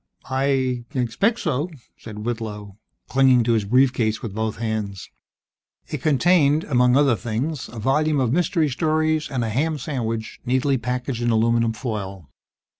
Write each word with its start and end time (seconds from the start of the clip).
"I 0.31 0.83
I 0.95 0.97
expect 0.97 1.41
so," 1.41 1.69
said 1.95 2.25
Whitlow, 2.25 2.79
clinging 3.07 3.43
to 3.43 3.53
his 3.53 3.65
brief 3.65 3.93
case 3.93 4.23
with 4.23 4.33
both 4.33 4.55
hands. 4.55 5.07
It 5.89 6.01
contained, 6.01 6.63
among 6.63 6.97
other 6.97 7.15
things, 7.15 7.69
a 7.69 7.77
volume 7.77 8.19
of 8.19 8.33
mystery 8.33 8.69
stories 8.69 9.29
and 9.29 9.43
a 9.43 9.49
ham 9.49 9.77
sandwich, 9.77 10.39
neatly 10.43 10.79
packaged 10.79 11.21
in 11.21 11.29
aluminum 11.29 11.73
foil. 11.73 12.31